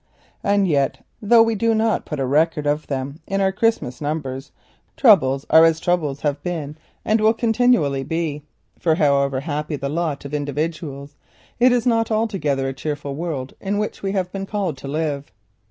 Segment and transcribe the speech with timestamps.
[0.43, 4.51] And yet, though we do not put a record of them in our Christmas numbers,
[4.97, 8.41] troubles are as troubles have been and will continually be,
[8.79, 11.13] for however apparently happy the lot of individuals,
[11.59, 15.31] it is not altogether a cheerful world in which we have been called to live.